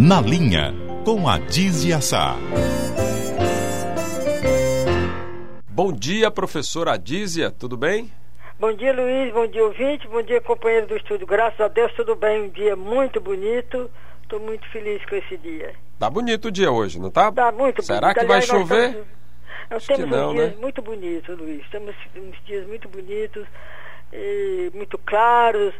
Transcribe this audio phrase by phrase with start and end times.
[0.00, 0.72] Na linha,
[1.04, 2.36] com a Dizia Sá.
[5.68, 8.10] Bom dia, professora Adízia, tudo bem?
[8.58, 9.32] Bom dia, Luiz.
[9.32, 10.06] Bom dia, ouvinte.
[10.08, 11.26] Bom dia, companheiro do estúdio.
[11.26, 12.42] Graças a Deus, tudo bem.
[12.42, 13.90] Um dia muito bonito.
[14.22, 15.74] Estou muito feliz com esse dia.
[15.98, 17.30] Tá bonito o dia hoje, não tá?
[17.32, 18.20] Tá muito Será bonito.
[18.20, 18.88] que vai Aliás, nós chover?
[18.88, 19.06] estamos-
[19.70, 20.56] Nós temos que não, uns dias né?
[20.60, 21.68] muito bonitos, Luiz.
[21.70, 23.46] Temos uns dias muito bonitos,
[24.74, 25.74] muito claros,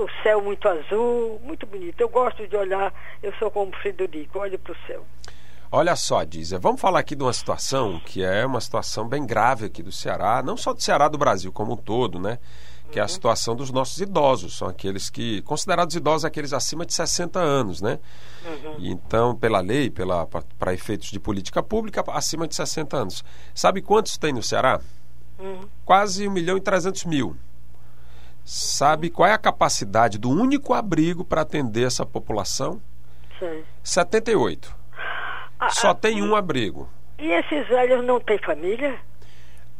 [0.00, 2.00] o céu muito azul, muito bonito.
[2.00, 2.92] Eu gosto de olhar,
[3.22, 5.04] eu sou como Frederico, olho para o céu.
[5.70, 9.66] Olha só, Adízia, vamos falar aqui de uma situação que é uma situação bem grave
[9.66, 12.38] aqui do Ceará, não só do Ceará, do Brasil como um todo, né?
[12.90, 16.94] Que é a situação dos nossos idosos, são aqueles que, considerados idosos, aqueles acima de
[16.94, 17.98] 60 anos, né?
[18.78, 23.24] E então, pela lei, para efeitos de política pública, acima de 60 anos.
[23.52, 24.80] Sabe quantos tem no Ceará?
[25.36, 25.68] Uhum.
[25.84, 27.36] Quase 1 milhão e 300 mil.
[28.48, 32.80] Sabe qual é a capacidade do único abrigo para atender essa população?
[33.40, 33.64] Sei.
[33.82, 34.72] 78.
[35.58, 36.88] Ah, Só ah, tem um abrigo.
[37.18, 39.00] E esses velhos não têm família?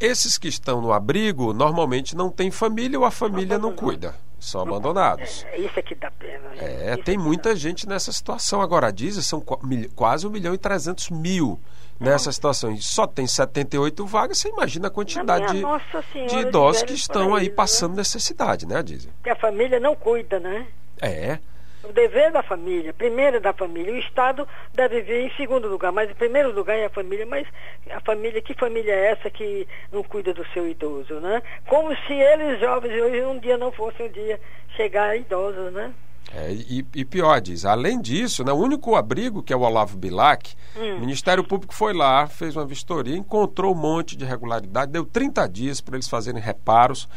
[0.00, 4.16] Esses que estão no abrigo normalmente não têm família ou a família não cuida.
[4.38, 5.44] São abandonados.
[5.50, 6.48] É, isso é que dá pena.
[6.54, 6.64] gente.
[6.64, 8.60] É, Isso tem que muita gente nessa situação.
[8.60, 11.58] Agora, dizem, são qua- mil- quase 1 milhão e 300 mil
[11.98, 12.70] nessa situação.
[12.70, 17.50] E só tem 78 vagas, você imagina a quantidade de, de idosos que estão aí
[17.50, 19.10] paraíso, passando necessidade, né, dizem?
[19.24, 20.68] Que a família não cuida, né?
[21.02, 21.40] É,
[21.84, 23.92] O dever da família, primeiro é da família.
[23.92, 27.24] O Estado deve vir em segundo lugar, mas em primeiro lugar é a família.
[27.24, 27.46] Mas
[27.90, 31.40] a família, que família é essa que não cuida do seu idoso, né?
[31.66, 34.40] Como se eles, jovens, hoje um dia não fossem um dia
[34.76, 35.92] chegar idosos, né?
[36.34, 39.96] É, e, e pior, diz, além disso, né, o único abrigo, que é o Olavo
[39.96, 45.06] Bilac, o Ministério Público foi lá, fez uma vistoria, encontrou um monte de irregularidade, deu
[45.06, 47.08] 30 dias para eles fazerem reparos,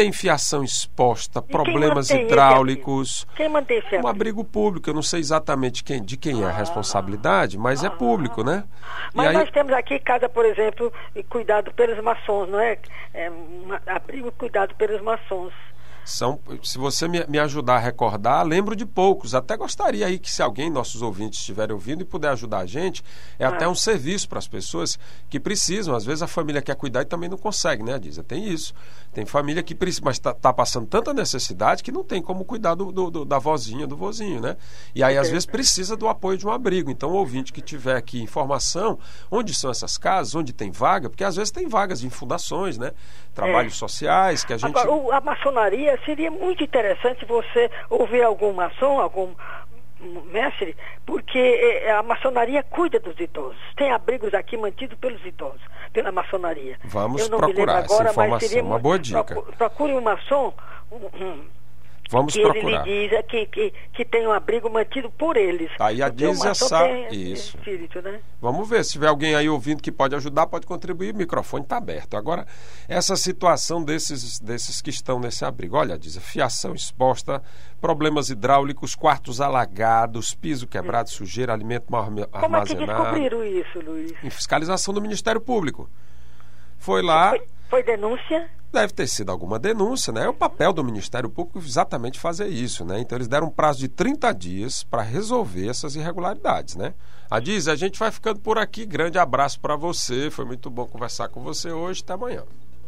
[0.00, 3.26] tem fiação exposta, quem problemas hidráulicos.
[3.36, 6.50] Quem mantém esse Um abrigo público, eu não sei exatamente quem, de quem é a
[6.50, 8.64] responsabilidade, mas é público, né?
[9.12, 12.78] E Mas aí, nós temos aqui casa, por exemplo, e cuidado pelos maçons, não é?
[13.12, 15.52] é um abrigo cuidado pelos maçons.
[16.10, 19.34] São, se você me, me ajudar a recordar, lembro de poucos.
[19.34, 23.02] Até gostaria aí que se alguém, nossos ouvintes, estiverem ouvindo e puder ajudar a gente,
[23.38, 25.94] é até um serviço para as pessoas que precisam.
[25.94, 28.22] Às vezes a família quer cuidar e também não consegue, né, Adisa?
[28.24, 28.74] Tem isso.
[29.12, 32.92] Tem família que precisa, mas está passando tanta necessidade que não tem como cuidar do,
[32.92, 34.56] do- do- da vozinha, do vozinho, né?
[34.94, 36.90] E aí, às vezes, precisa do apoio de um abrigo.
[36.90, 38.98] Então, o ouvinte que tiver aqui informação,
[39.30, 42.92] onde são essas casas, onde tem vaga, porque às vezes tem vagas em fundações, né?
[43.34, 44.70] Trabalhos sociais, que a gente.
[44.76, 49.34] Agora, o- a maçonaria seria muito interessante você ouvir algum maçom, algum
[50.32, 50.74] mestre,
[51.04, 53.58] porque eh, a maçonaria cuida dos idosos.
[53.76, 55.60] Tem abrigos aqui mantidos pelos idosos,
[55.92, 56.78] pela maçonaria.
[56.84, 59.24] Vamos Eu não me lembro procurar essa agora, mas informação, uma boa dica.
[59.24, 60.54] procu- Procure um maçom
[60.90, 61.44] um- um,
[62.10, 62.86] Vamos que procurar.
[62.88, 65.70] ele lhe diz é que, que, que tem um abrigo mantido por eles.
[65.78, 67.56] Aí a maçom sabe- isso.
[67.56, 68.20] espírito, né?
[68.40, 71.76] Vamos ver, se tiver alguém aí ouvindo que pode ajudar, pode contribuir, o microfone está
[71.76, 72.16] aberto.
[72.16, 72.46] Agora,
[72.88, 77.40] essa situação desses, desses que estão nesse abrigo, olha, diz, fiação exposta,
[77.80, 83.02] problemas hidráulicos, quartos alagados, piso quebrado, sujeira, alimento mal arma- Como é que armazenado.
[83.02, 84.12] descobriram isso, Luiz?
[84.24, 85.88] Em fiscalização do Ministério Público.
[86.78, 88.50] Foi lá, Foi, foi denúncia?
[88.72, 90.24] deve ter sido alguma denúncia, né?
[90.24, 93.00] É o papel do Ministério Público exatamente fazer isso, né?
[93.00, 96.94] Então eles deram um prazo de 30 dias para resolver essas irregularidades, né?
[97.30, 98.84] A Diz, a gente vai ficando por aqui.
[98.84, 100.30] Grande abraço para você.
[100.30, 102.02] Foi muito bom conversar com você hoje.
[102.02, 102.44] Até amanhã.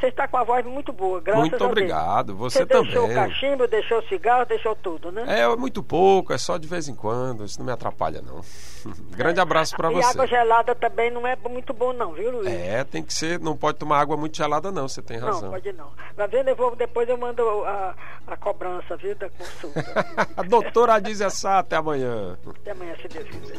[0.00, 1.70] Você está com a voz muito boa, graças Muito a Deus.
[1.70, 2.36] obrigado.
[2.36, 3.16] Você, Você deixou também.
[3.16, 5.24] o cachimbo, deixou o cigarro, deixou tudo, né?
[5.40, 7.44] É muito pouco, é só de vez em quando.
[7.44, 8.40] Isso não me atrapalha, não.
[9.16, 10.10] Grande abraço para e você.
[10.10, 12.46] água gelada também não é muito bom não, viu, Luiz?
[12.48, 14.88] É, tem que ser, não pode tomar água muito gelada, não.
[14.88, 15.42] Você tem razão.
[15.42, 15.88] Não, pode não.
[16.16, 17.94] Vai vendo, eu vou, depois eu mando a,
[18.26, 19.84] a cobrança, viu, da consulta.
[20.36, 22.36] A doutora Adízia Sá, até amanhã.
[22.60, 23.54] Até amanhã, se Deus quiser.